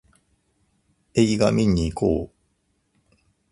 [1.13, 3.11] 映画見にいこう